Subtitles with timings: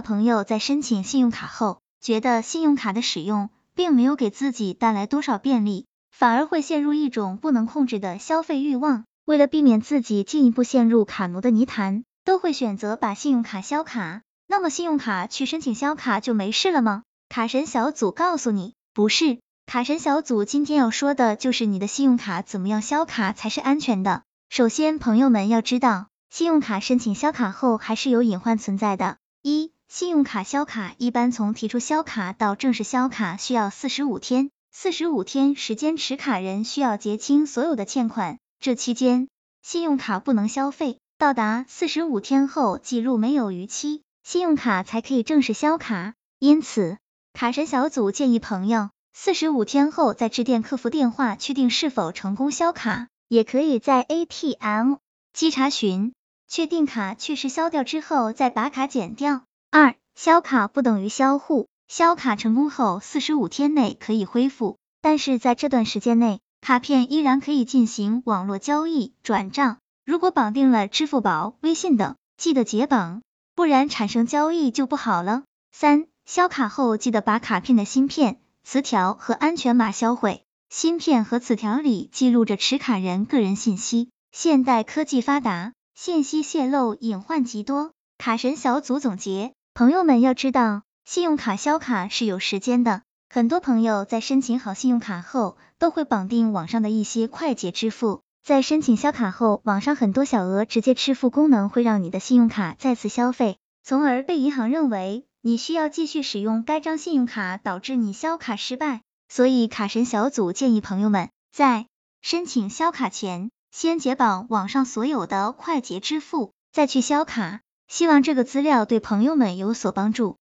[0.00, 9.04] 朋友在申请信用卡后，觉得信用卡的使用并没有给自己带来多少便利，反而会陷入一种不能控制的消费欲望。
[9.24, 14.22] 为了避免自己进一步陷入卡奴的泥潭，都会选择把信用卡销卡。
[14.46, 17.02] 那么信用卡去申请销卡就没事了吗？
[17.28, 19.38] 卡神小组告诉你，不是。
[19.66, 24.22] 卡神小组今天要说的就是你的信用卡怎么样销卡才是安全的。
[24.48, 29.16] 首先，朋友们要知道，信用卡申请销卡后还是有隐患存在的。
[29.42, 39.28] 一、信用卡销卡一般从提出销卡到正式销卡需要四十五天，四十五天时间持卡人需要结清所有的欠款，这期间
[39.62, 46.14] 信用卡不能消费，到达四十五天后记录没有逾期，信用卡才可以正式销卡。
[46.38, 46.98] 因此，
[47.32, 48.90] 卡神小组建议朋友。
[49.14, 54.96] 四十五天后再致电客服电话确定是否成功销卡，也可以在 ATM
[55.32, 56.12] 机查询，
[56.46, 59.45] 确定卡确实销掉之后再把卡剪掉。
[59.70, 69.78] 二、销卡不等于销户，销卡成功后四十五天内可以恢复，但是在这段时间内，卡片依然可以进行网络交易、转账。
[70.04, 73.22] 如果绑定了支付宝、微信等，记得解绑，
[73.54, 75.42] 不然产生交易就不好了。
[75.72, 78.38] 三、销卡后记得把卡片的芯片。
[78.68, 84.10] 磁条和安全码销毁，芯片和磁条里记录着持卡人个人信息。
[84.32, 87.92] 现代科技发达，信息泄露隐患极多。
[88.18, 93.02] 卡神小组总结，朋友们要知道，信用卡销卡是有时间的。
[93.28, 98.22] 很多朋友在申请好信用卡后，都会绑定网上的一些快捷支付。
[98.42, 105.24] 在申请销卡后，网上很多小额直接支付功能会让你的信用卡再次消费，从而被银行认为。
[105.42, 111.86] 你需要继续使用该张信用卡，导致你销卡失败，所以卡神小组建议朋友们在
[112.20, 117.60] 申请销卡前，先解绑网上所有的快捷支付，再去销卡。
[117.88, 120.38] 希望这个资料对朋友们有所帮助。